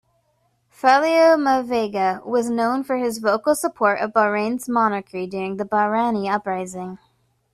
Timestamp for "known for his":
2.49-3.19